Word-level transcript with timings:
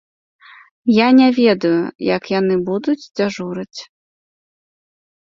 Я 0.91 1.07
не 1.19 1.27
ведаю, 1.39 1.77
як 2.15 2.23
яны 2.39 2.55
будуць 2.71 2.97
дзяжурыць. 3.17 3.79